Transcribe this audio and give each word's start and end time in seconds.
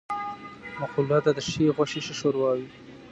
مقوله 0.79 1.19
ده: 1.25 1.31
د 1.37 1.39
ښې 1.49 1.65
غوښې 1.75 1.99
ښه 2.05 2.13
شوروا 2.19 2.51
وي. 2.57 2.69